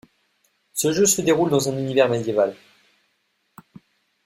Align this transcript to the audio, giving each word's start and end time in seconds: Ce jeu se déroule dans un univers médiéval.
Ce 0.73 0.91
jeu 0.93 1.05
se 1.05 1.21
déroule 1.21 1.51
dans 1.51 1.69
un 1.69 1.77
univers 1.77 2.09
médiéval. 2.09 2.55